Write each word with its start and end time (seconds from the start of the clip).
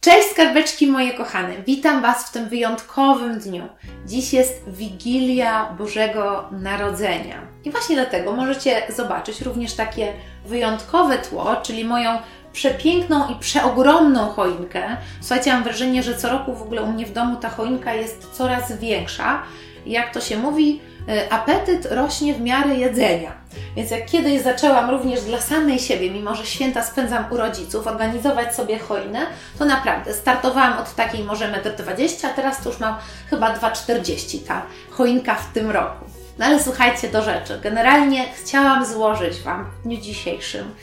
Cześć 0.00 0.30
skarbeczki 0.30 0.86
moje 0.86 1.12
kochane, 1.12 1.54
witam 1.66 2.02
Was 2.02 2.28
w 2.28 2.32
tym 2.32 2.48
wyjątkowym 2.48 3.38
dniu. 3.38 3.68
Dziś 4.06 4.32
jest 4.32 4.62
Wigilia 4.68 5.74
Bożego 5.78 6.48
Narodzenia. 6.52 7.42
I 7.64 7.70
właśnie 7.70 7.96
dlatego 7.96 8.32
możecie 8.32 8.82
zobaczyć 8.88 9.40
również 9.40 9.74
takie 9.74 10.12
wyjątkowe 10.46 11.18
tło, 11.18 11.56
czyli 11.62 11.84
moją 11.84 12.18
przepiękną 12.58 13.28
i 13.28 13.34
przeogromną 13.34 14.28
choinkę. 14.28 14.96
Słuchajcie, 15.20 15.52
mam 15.52 15.64
wrażenie, 15.64 16.02
że 16.02 16.16
co 16.16 16.28
roku 16.28 16.54
w 16.54 16.62
ogóle 16.62 16.82
u 16.82 16.86
mnie 16.86 17.06
w 17.06 17.12
domu 17.12 17.36
ta 17.36 17.48
choinka 17.48 17.94
jest 17.94 18.28
coraz 18.32 18.72
większa. 18.72 19.42
Jak 19.86 20.14
to 20.14 20.20
się 20.20 20.36
mówi, 20.36 20.80
y, 21.08 21.30
apetyt 21.30 21.86
rośnie 21.90 22.34
w 22.34 22.40
miarę 22.40 22.74
jedzenia. 22.74 23.32
Więc 23.76 23.90
jak 23.90 24.06
kiedyś 24.06 24.42
zaczęłam 24.42 24.90
również 24.90 25.20
dla 25.20 25.40
samej 25.40 25.78
siebie, 25.78 26.10
mimo 26.10 26.34
że 26.34 26.46
święta 26.46 26.82
spędzam 26.82 27.24
u 27.30 27.36
rodziców, 27.36 27.86
organizować 27.86 28.54
sobie 28.54 28.78
choinę, 28.78 29.26
to 29.58 29.64
naprawdę 29.64 30.14
startowałam 30.14 30.78
od 30.78 30.94
takiej 30.94 31.24
może 31.24 31.52
1,20 31.52 32.24
m, 32.24 32.30
a 32.32 32.36
teraz 32.36 32.62
to 32.62 32.70
już 32.70 32.80
mam 32.80 32.96
chyba 33.30 33.54
2,40 33.54 34.38
m 34.38 34.44
ta 34.48 34.62
choinka 34.90 35.34
w 35.34 35.52
tym 35.52 35.70
roku. 35.70 36.04
No 36.38 36.46
ale 36.46 36.62
słuchajcie 36.62 37.08
do 37.08 37.22
rzeczy. 37.22 37.58
Generalnie 37.62 38.24
chciałam 38.32 38.86
złożyć 38.86 39.40
Wam 39.40 39.70
w 39.70 39.82
dniu 39.82 39.96
dzisiejszym 39.96 40.74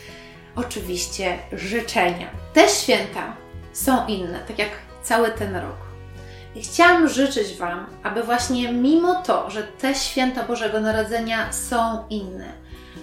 oczywiście 0.55 1.37
życzenia. 1.51 2.29
Te 2.53 2.69
święta 2.69 3.35
są 3.73 4.07
inne, 4.07 4.39
tak 4.47 4.59
jak 4.59 4.69
cały 5.03 5.31
ten 5.31 5.55
rok. 5.55 5.85
I 6.55 6.61
chciałam 6.61 7.09
życzyć 7.09 7.57
Wam, 7.57 7.85
aby 8.03 8.23
właśnie 8.23 8.71
mimo 8.71 9.21
to, 9.21 9.49
że 9.49 9.63
te 9.63 9.95
święta 9.95 10.43
Bożego 10.43 10.79
Narodzenia 10.79 11.53
są 11.53 12.07
inne, 12.09 12.53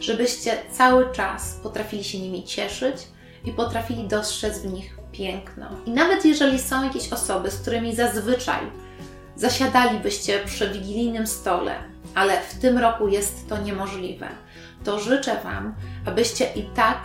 żebyście 0.00 0.58
cały 0.70 1.12
czas 1.12 1.54
potrafili 1.62 2.04
się 2.04 2.18
nimi 2.18 2.44
cieszyć 2.44 2.96
i 3.44 3.52
potrafili 3.52 4.08
dostrzec 4.08 4.58
w 4.58 4.72
nich 4.72 4.98
piękno. 5.12 5.66
I 5.86 5.90
nawet 5.90 6.24
jeżeli 6.24 6.58
są 6.58 6.84
jakieś 6.84 7.12
osoby, 7.12 7.50
z 7.50 7.60
którymi 7.60 7.94
zazwyczaj 7.94 8.60
zasiadalibyście 9.36 10.38
przy 10.44 10.70
wigilijnym 10.70 11.26
stole, 11.26 11.74
ale 12.14 12.40
w 12.40 12.58
tym 12.58 12.78
roku 12.78 13.08
jest 13.08 13.48
to 13.48 13.58
niemożliwe, 13.58 14.28
to 14.84 15.00
życzę 15.00 15.36
Wam, 15.44 15.74
abyście 16.06 16.52
i 16.54 16.62
tak 16.62 16.98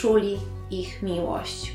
czuli 0.00 0.38
ich 0.70 1.02
miłość. 1.02 1.72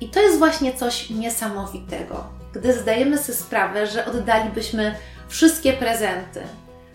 I 0.00 0.08
to 0.08 0.20
jest 0.20 0.38
właśnie 0.38 0.74
coś 0.74 1.10
niesamowitego, 1.10 2.24
gdy 2.52 2.72
zdajemy 2.72 3.18
sobie 3.18 3.38
sprawę, 3.38 3.86
że 3.86 4.06
oddalibyśmy 4.06 4.94
wszystkie 5.28 5.72
prezenty 5.72 6.42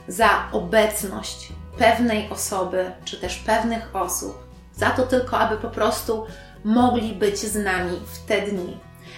za 0.08 0.30
obecność 0.52 1.50
pewnej 1.78 2.30
osoby, 2.30 2.92
czy 3.06 3.18
też 3.18 3.36
pewnych 3.36 3.96
osób, 3.96 4.38
za 4.76 4.90
to 4.90 5.04
tylko, 5.04 5.40
aby 5.40 5.58
po 5.58 5.70
prostu 5.70 6.26
mogli 6.64 7.14
być 7.14 7.38
z 7.40 7.56
nami 7.56 8.00
w 8.14 8.28
te 8.28 8.42
dni. 8.42 8.78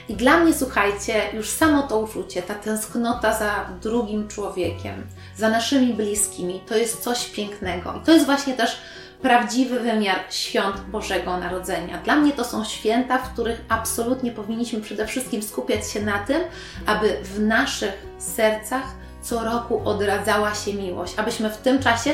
I 0.09 0.15
dla 0.15 0.39
mnie, 0.39 0.53
słuchajcie, 0.53 1.21
już 1.33 1.49
samo 1.49 1.83
to 1.83 1.99
uczucie, 1.99 2.41
ta 2.41 2.55
tęsknota 2.55 3.39
za 3.39 3.69
drugim 3.81 4.27
człowiekiem, 4.27 5.07
za 5.37 5.49
naszymi 5.49 5.93
bliskimi, 5.93 6.61
to 6.67 6.77
jest 6.77 7.03
coś 7.03 7.25
pięknego. 7.25 7.93
I 8.01 8.05
to 8.05 8.11
jest 8.11 8.25
właśnie 8.25 8.53
też 8.53 8.77
prawdziwy 9.23 9.79
wymiar 9.79 10.19
świąt 10.29 10.79
Bożego 10.79 11.37
Narodzenia. 11.37 11.97
Dla 11.97 12.15
mnie 12.15 12.31
to 12.31 12.43
są 12.43 12.65
święta, 12.65 13.17
w 13.17 13.33
których 13.33 13.61
absolutnie 13.69 14.31
powinniśmy 14.31 14.81
przede 14.81 15.07
wszystkim 15.07 15.43
skupiać 15.43 15.91
się 15.91 16.01
na 16.01 16.19
tym, 16.19 16.41
aby 16.85 17.17
w 17.23 17.39
naszych 17.39 18.05
sercach 18.17 18.83
co 19.21 19.43
roku 19.43 19.81
odradzała 19.85 20.55
się 20.55 20.73
miłość, 20.73 21.13
abyśmy 21.17 21.49
w 21.49 21.57
tym 21.57 21.79
czasie 21.79 22.13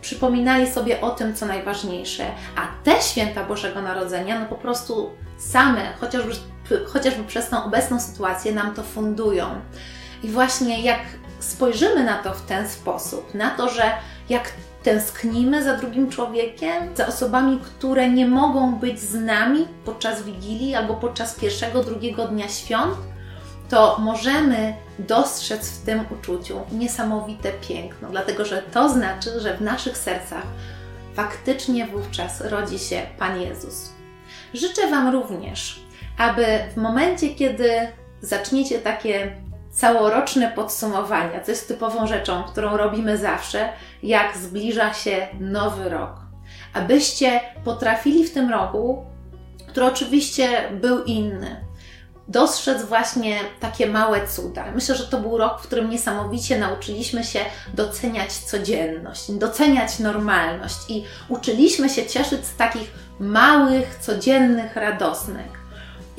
przypominali 0.00 0.70
sobie 0.70 1.00
o 1.00 1.10
tym, 1.10 1.34
co 1.34 1.46
najważniejsze. 1.46 2.24
A 2.56 2.84
te 2.84 3.02
święta 3.02 3.44
Bożego 3.44 3.82
Narodzenia, 3.82 4.40
no 4.40 4.46
po 4.46 4.54
prostu 4.54 5.10
same, 5.38 5.92
chociażby, 6.00 6.34
chociażby 6.86 7.24
przez 7.24 7.48
tą 7.48 7.64
obecną 7.64 8.00
sytuację, 8.00 8.52
nam 8.52 8.74
to 8.74 8.82
fundują. 8.82 9.60
I 10.22 10.28
właśnie 10.28 10.82
jak 10.82 11.00
spojrzymy 11.38 12.04
na 12.04 12.18
to 12.18 12.34
w 12.34 12.42
ten 12.42 12.68
sposób, 12.68 13.34
na 13.34 13.50
to, 13.50 13.68
że 13.68 13.92
jak 14.28 14.52
tęsknimy 14.82 15.64
za 15.64 15.76
drugim 15.76 16.10
człowiekiem, 16.10 16.96
za 16.96 17.06
osobami, 17.06 17.60
które 17.62 18.10
nie 18.10 18.28
mogą 18.28 18.74
być 18.74 19.00
z 19.00 19.14
nami 19.14 19.68
podczas 19.84 20.22
Wigilii 20.22 20.74
albo 20.74 20.94
podczas 20.94 21.34
pierwszego, 21.34 21.84
drugiego 21.84 22.28
dnia 22.28 22.48
świąt, 22.48 22.96
to 23.68 23.96
możemy 23.98 24.74
dostrzec 24.98 25.70
w 25.70 25.84
tym 25.84 26.04
uczuciu 26.10 26.60
niesamowite 26.72 27.52
piękno, 27.52 28.08
dlatego 28.10 28.44
że 28.44 28.62
to 28.62 28.88
znaczy, 28.88 29.40
że 29.40 29.56
w 29.56 29.60
naszych 29.60 29.98
sercach 29.98 30.42
faktycznie 31.14 31.86
wówczas 31.86 32.40
rodzi 32.40 32.78
się 32.78 33.02
Pan 33.18 33.40
Jezus. 33.40 33.90
Życzę 34.54 34.90
Wam 34.90 35.12
również, 35.12 35.80
aby 36.18 36.46
w 36.74 36.76
momencie, 36.76 37.34
kiedy 37.34 37.70
zaczniecie 38.20 38.78
takie 38.78 39.36
całoroczne 39.70 40.50
podsumowania, 40.50 41.40
co 41.40 41.50
jest 41.50 41.68
typową 41.68 42.06
rzeczą, 42.06 42.42
którą 42.42 42.76
robimy 42.76 43.18
zawsze, 43.18 43.68
jak 44.02 44.36
zbliża 44.36 44.94
się 44.94 45.28
nowy 45.40 45.88
rok. 45.88 46.12
Abyście 46.74 47.40
potrafili 47.64 48.24
w 48.24 48.34
tym 48.34 48.50
roku, 48.50 49.04
który 49.68 49.86
oczywiście 49.86 50.68
był 50.72 51.04
inny, 51.04 51.64
dostrzec 52.28 52.84
właśnie 52.84 53.38
takie 53.60 53.86
małe 53.86 54.28
cuda. 54.28 54.64
Myślę, 54.74 54.94
że 54.94 55.06
to 55.06 55.18
był 55.18 55.38
rok, 55.38 55.60
w 55.60 55.66
którym 55.66 55.90
niesamowicie 55.90 56.58
nauczyliśmy 56.58 57.24
się 57.24 57.40
doceniać 57.74 58.32
codzienność, 58.32 59.30
doceniać 59.30 59.98
normalność 59.98 60.78
i 60.88 61.04
uczyliśmy 61.28 61.88
się 61.88 62.06
cieszyć 62.06 62.46
z 62.46 62.56
takich 62.56 62.90
małych, 63.20 63.98
codziennych 64.00 64.76
radosnek. 64.76 65.59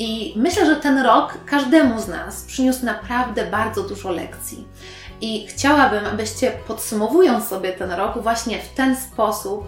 I 0.04 0.34
myślę, 0.36 0.66
że 0.66 0.76
ten 0.76 1.00
rok 1.00 1.38
każdemu 1.46 2.00
z 2.00 2.08
nas 2.08 2.44
przyniósł 2.44 2.86
naprawdę 2.86 3.46
bardzo 3.46 3.84
dużo 3.84 4.12
lekcji. 4.12 4.68
I 5.22 5.48
chciałabym, 5.48 6.06
abyście 6.06 6.52
podsumowując 6.68 7.48
sobie 7.48 7.74
ten 7.74 7.92
rok, 7.92 8.22
właśnie 8.22 8.60
w 8.60 8.70
ten 8.70 8.96
sposób 8.96 9.64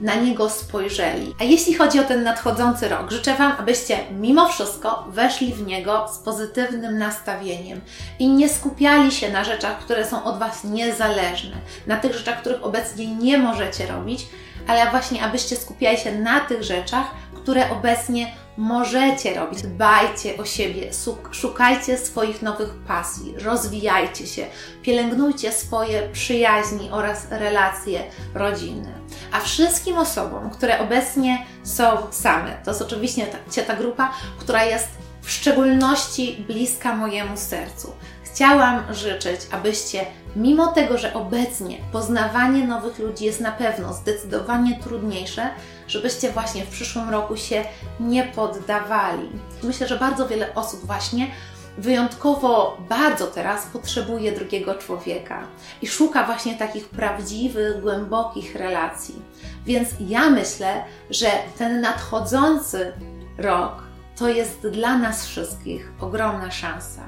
na 0.00 0.14
niego 0.14 0.50
spojrzeli. 0.50 1.34
A 1.40 1.44
jeśli 1.44 1.74
chodzi 1.74 2.00
o 2.00 2.04
ten 2.04 2.22
nadchodzący 2.22 2.88
rok, 2.88 3.10
życzę 3.10 3.34
Wam, 3.34 3.52
abyście 3.58 3.98
mimo 4.10 4.48
wszystko 4.48 5.04
weszli 5.08 5.54
w 5.54 5.66
niego 5.66 6.08
z 6.12 6.18
pozytywnym 6.18 6.98
nastawieniem 6.98 7.80
i 8.18 8.28
nie 8.28 8.48
skupiali 8.48 9.12
się 9.12 9.32
na 9.32 9.44
rzeczach, 9.44 9.78
które 9.78 10.06
są 10.06 10.24
od 10.24 10.38
Was 10.38 10.64
niezależne, 10.64 11.56
na 11.86 11.96
tych 11.96 12.14
rzeczach, 12.14 12.40
których 12.40 12.64
obecnie 12.64 13.16
nie 13.16 13.38
możecie 13.38 13.86
robić, 13.86 14.26
ale 14.66 14.90
właśnie 14.90 15.22
abyście 15.22 15.56
skupiali 15.56 15.98
się 15.98 16.18
na 16.18 16.40
tych 16.40 16.62
rzeczach, 16.62 17.06
które 17.34 17.70
obecnie 17.70 18.41
możecie 18.56 19.34
robić. 19.34 19.62
Dbajcie 19.62 20.36
o 20.36 20.44
siebie, 20.44 20.90
szukajcie 21.30 21.98
swoich 21.98 22.42
nowych 22.42 22.74
pasji, 22.74 23.34
rozwijajcie 23.38 24.26
się, 24.26 24.46
pielęgnujcie 24.82 25.52
swoje 25.52 26.08
przyjaźni 26.12 26.90
oraz 26.90 27.26
relacje 27.30 28.04
rodzinne. 28.34 28.92
A 29.32 29.40
wszystkim 29.40 29.98
osobom, 29.98 30.50
które 30.50 30.80
obecnie 30.80 31.46
są 31.62 31.84
same, 32.10 32.56
to 32.64 32.70
jest 32.70 32.82
oczywiście 32.82 33.26
ta, 33.26 33.62
ta 33.62 33.76
grupa, 33.76 34.12
która 34.38 34.64
jest 34.64 34.88
w 35.22 35.30
szczególności 35.30 36.44
bliska 36.48 36.96
mojemu 36.96 37.36
sercu. 37.36 37.92
Chciałam 38.22 38.94
życzyć, 38.94 39.40
abyście, 39.50 40.06
mimo 40.36 40.66
tego, 40.66 40.98
że 40.98 41.14
obecnie 41.14 41.78
poznawanie 41.92 42.66
nowych 42.66 42.98
ludzi 42.98 43.24
jest 43.24 43.40
na 43.40 43.52
pewno 43.52 43.92
zdecydowanie 43.92 44.78
trudniejsze, 44.82 45.48
żebyście 45.92 46.30
właśnie 46.30 46.64
w 46.64 46.68
przyszłym 46.68 47.10
roku 47.10 47.36
się 47.36 47.64
nie 48.00 48.24
poddawali. 48.24 49.28
Myślę, 49.62 49.88
że 49.88 49.98
bardzo 49.98 50.28
wiele 50.28 50.54
osób 50.54 50.86
właśnie 50.86 51.30
wyjątkowo 51.78 52.76
bardzo 52.88 53.26
teraz 53.26 53.66
potrzebuje 53.66 54.32
drugiego 54.32 54.74
człowieka 54.74 55.42
i 55.82 55.88
szuka 55.88 56.26
właśnie 56.26 56.54
takich 56.54 56.88
prawdziwych, 56.88 57.80
głębokich 57.80 58.54
relacji. 58.54 59.22
Więc 59.66 59.88
ja 60.00 60.30
myślę, 60.30 60.84
że 61.10 61.30
ten 61.58 61.80
nadchodzący 61.80 62.92
rok 63.38 63.82
to 64.16 64.28
jest 64.28 64.68
dla 64.68 64.98
nas 64.98 65.26
wszystkich 65.26 65.92
ogromna 66.00 66.50
szansa. 66.50 67.02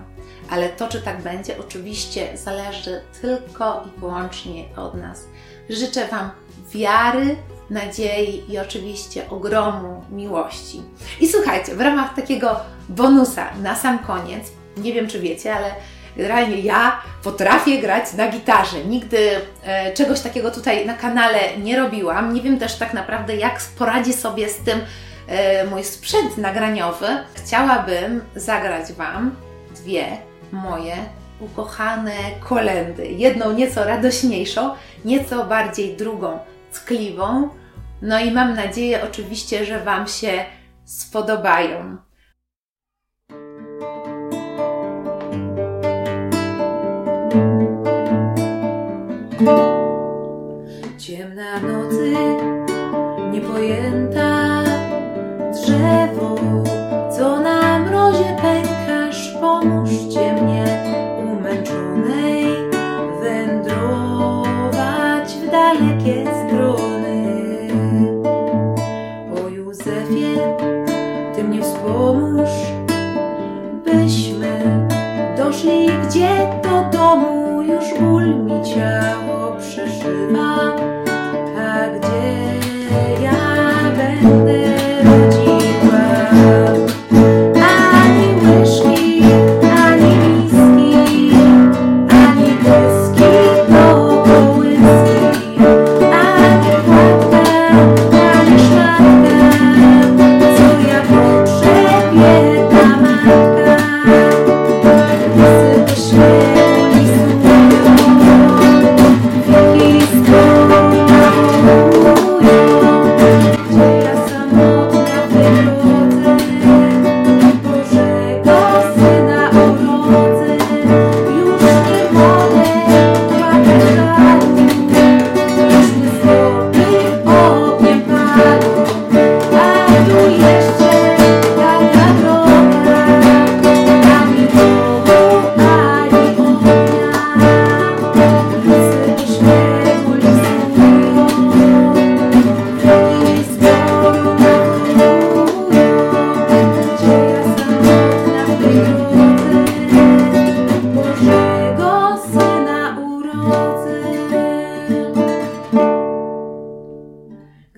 Ale 0.51 0.69
to, 0.69 0.89
czy 0.89 1.03
tak 1.03 1.23
będzie, 1.23 1.59
oczywiście 1.59 2.39
zależy 2.39 3.03
tylko 3.21 3.85
i 3.87 4.01
wyłącznie 4.01 4.77
od 4.77 4.95
nas. 4.95 5.25
Życzę 5.71 6.09
Wam 6.09 6.31
wiary, 6.71 7.37
nadziei 7.71 8.53
i 8.53 8.59
oczywiście 8.59 9.31
ogromu 9.31 10.03
miłości. 10.11 10.83
I 11.21 11.29
słuchajcie, 11.29 11.75
w 11.75 11.81
ramach 11.81 12.15
takiego 12.15 12.61
bonusa 12.89 13.51
na 13.63 13.77
sam 13.77 13.99
koniec, 13.99 14.53
nie 14.77 14.93
wiem 14.93 15.09
czy 15.09 15.21
wiecie, 15.21 15.55
ale 15.55 15.75
generalnie 16.17 16.61
ja 16.61 17.01
potrafię 17.23 17.79
grać 17.79 18.13
na 18.13 18.29
gitarze. 18.29 18.85
Nigdy 18.85 19.31
e, 19.65 19.93
czegoś 19.93 20.21
takiego 20.21 20.51
tutaj 20.51 20.87
na 20.87 20.95
kanale 20.95 21.39
nie 21.59 21.79
robiłam. 21.79 22.35
Nie 22.35 22.43
wiem 22.43 22.59
też 22.59 22.77
tak 22.77 22.95
naprawdę, 22.95 23.37
jak 23.37 23.61
poradzi 23.79 24.13
sobie 24.13 24.49
z 24.49 24.57
tym 24.57 24.81
e, 25.29 25.65
mój 25.65 25.85
sprzęt 25.85 26.39
nagraniowy. 26.39 27.07
Chciałabym 27.35 28.21
zagrać 28.37 28.93
Wam 28.93 29.37
dwie 29.75 30.07
moje 30.53 30.97
ukochane 31.41 32.13
kolendy. 32.41 33.07
Jedną 33.07 33.53
nieco 33.53 33.85
radośniejszą, 33.85 34.75
nieco 35.05 35.45
bardziej 35.45 35.97
drugą 35.97 36.39
tkliwą. 36.75 37.49
No 38.03 38.21
i 38.21 38.31
mam 38.31 38.55
nadzieję 38.55 39.05
oczywiście, 39.05 39.65
że 39.65 39.85
Wam 39.85 40.07
się 40.09 40.45
spodobają. 40.85 41.97
Ciemna 50.99 51.61
noc 51.61 51.84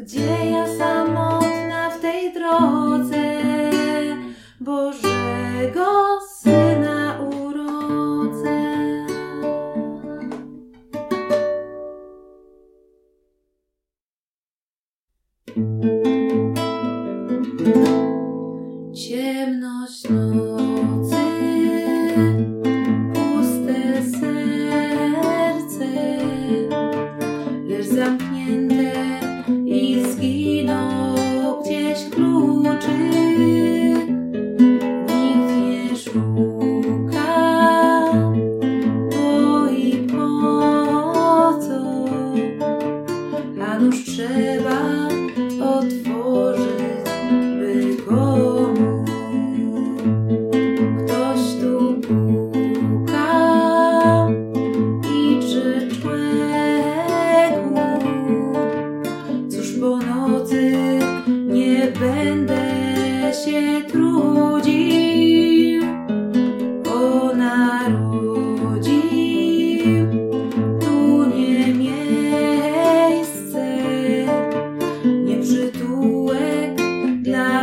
Gdzie 0.07 0.51
ja 0.51 0.67
samotna 0.79 1.91
w 1.91 2.01
tej 2.01 2.33
drodze, 2.33 3.43
Boże. 4.61 5.06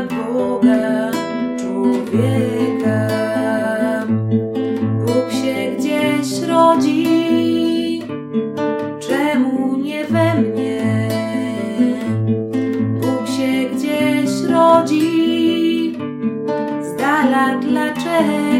Boga 0.07 1.11
człowieka. 1.59 3.07
Bóg 5.05 5.31
się 5.31 5.75
gdzieś 5.77 6.41
rodzi, 6.47 8.01
czemu 9.00 9.77
nie 9.77 10.05
we 10.05 10.35
mnie? 10.35 11.09
Bóg 13.01 13.27
się 13.27 13.69
gdzieś 13.75 14.41
rodzi, 14.50 15.97
z 16.81 16.95
dala 16.95 17.57
dlaczego? 17.59 18.52